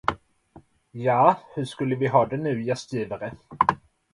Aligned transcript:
Ja, 0.93 1.35
hur 1.55 1.63
skulle 1.65 1.95
vi 1.95 2.07
ha 2.07 2.25
det 2.25 2.37
nu, 2.37 2.61
gästgivare. 2.63 3.33